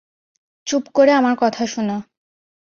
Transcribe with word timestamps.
চুপ 0.67 0.83
করে 0.93 1.11
আমার 1.11 1.35
কথা 1.39 1.63
শোনো। 1.65 1.97